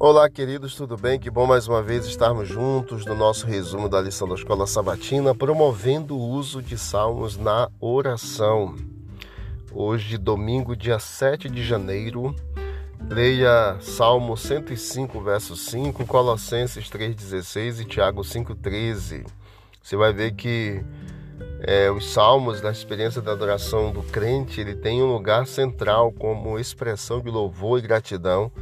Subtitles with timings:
[0.00, 1.18] Olá, queridos, tudo bem?
[1.18, 5.34] Que bom mais uma vez estarmos juntos no nosso resumo da lição da Escola Sabatina,
[5.34, 8.76] promovendo o uso de salmos na oração.
[9.72, 12.32] Hoje, domingo, dia 7 de janeiro,
[13.10, 19.26] leia Salmo 105, verso 5, Colossenses 3,16 e Tiago 5,13.
[19.82, 20.80] Você vai ver que
[21.62, 26.56] é, os salmos da experiência da adoração do crente, ele tem um lugar central como
[26.56, 28.52] expressão de louvor e gratidão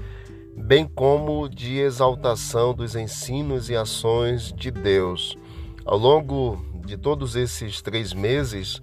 [0.56, 5.36] bem como de exaltação dos ensinos e ações de Deus.
[5.84, 8.80] Ao longo de todos esses três meses,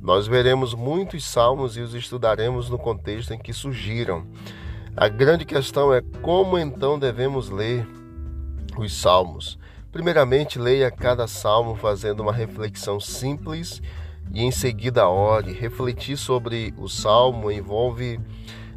[0.00, 4.26] nós veremos muitos salmos e os estudaremos no contexto em que surgiram.
[4.96, 7.86] A grande questão é como então devemos ler
[8.78, 9.58] os salmos.
[9.90, 13.80] Primeiramente, leia cada salmo fazendo uma reflexão simples
[14.32, 15.52] e em seguida ore.
[15.52, 18.20] Refletir sobre o salmo envolve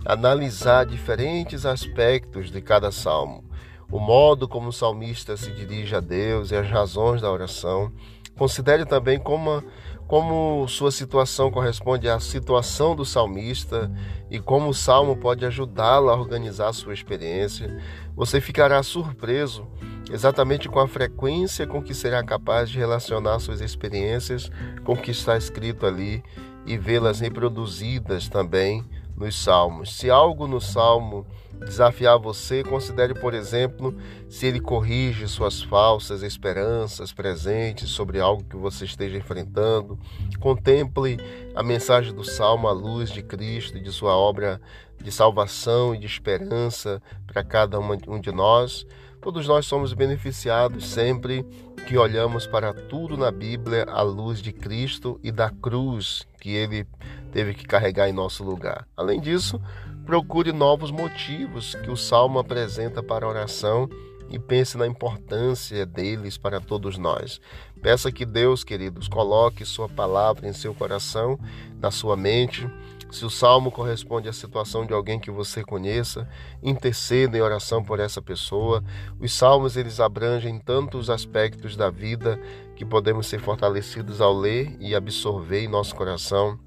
[0.05, 3.44] analisar diferentes aspectos de cada salmo,
[3.92, 7.92] o modo como o salmista se dirige a Deus e as razões da oração.
[8.38, 9.64] Considere também como,
[10.08, 13.92] como sua situação corresponde à situação do salmista
[14.30, 17.77] e como o salmo pode ajudá-lo a organizar sua experiência.
[18.16, 19.67] Você ficará surpreso
[20.11, 24.50] exatamente com a frequência com que será capaz de relacionar suas experiências
[24.83, 26.23] com o que está escrito ali
[26.66, 28.86] e vê-las reproduzidas também
[29.19, 29.93] nos salmos.
[29.93, 31.27] Se algo no salmo
[31.59, 33.95] desafiar você, considere, por exemplo,
[34.29, 39.99] se ele corrige suas falsas esperanças presentes sobre algo que você esteja enfrentando.
[40.39, 41.17] Contemple
[41.53, 44.61] a mensagem do salmo à luz de Cristo e de sua obra
[45.01, 48.85] de salvação e de esperança para cada um de nós.
[49.21, 51.45] Todos nós somos beneficiados sempre
[51.87, 56.87] que olhamos para tudo na Bíblia à luz de Cristo e da cruz que ele
[57.31, 58.88] teve que carregar em nosso lugar.
[58.95, 59.61] Além disso,
[60.05, 63.89] procure novos motivos que o salmo apresenta para a oração
[64.30, 67.42] e pense na importância deles para todos nós.
[67.81, 71.39] Peça que Deus, queridos, coloque Sua palavra em seu coração,
[71.80, 72.70] na sua mente
[73.11, 76.30] se o salmo corresponde à situação de alguém que você conheça,
[76.61, 78.83] interceda em oração por essa pessoa.
[79.20, 82.39] Os salmos eles abrangem tantos aspectos da vida
[82.76, 86.59] que podemos ser fortalecidos ao ler e absorver em nosso coração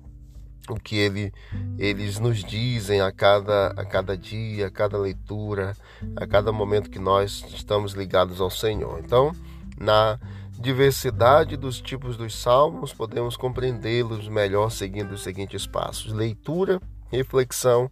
[0.69, 1.33] o que ele,
[1.79, 5.77] eles nos dizem a cada, a cada dia, a cada leitura,
[6.17, 9.01] a cada momento que nós estamos ligados ao Senhor.
[9.05, 9.33] Então,
[9.79, 10.19] na
[10.59, 16.81] diversidade dos tipos dos salmos, podemos compreendê-los melhor seguindo os seguintes passos: leitura,
[17.11, 17.91] reflexão,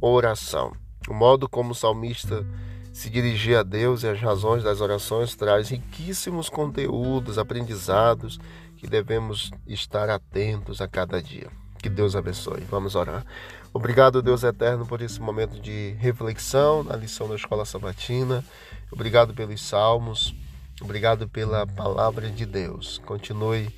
[0.00, 0.72] oração.
[1.08, 2.46] O modo como o salmista
[2.92, 8.38] se dirigir a Deus e as razões das orações traz riquíssimos conteúdos, aprendizados
[8.76, 11.61] que devemos estar atentos a cada dia.
[11.82, 12.60] Que Deus abençoe.
[12.70, 13.26] Vamos orar.
[13.74, 18.44] Obrigado, Deus eterno, por esse momento de reflexão na lição da escola sabatina.
[18.90, 20.32] Obrigado pelos salmos.
[20.80, 22.98] Obrigado pela palavra de Deus.
[23.04, 23.68] Continue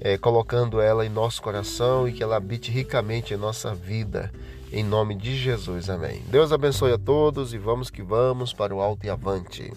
[0.00, 4.32] é, colocando ela em nosso coração e que ela habite ricamente em nossa vida.
[4.72, 6.22] Em nome de Jesus, amém.
[6.28, 9.70] Deus abençoe a todos e vamos que vamos para o alto e avante.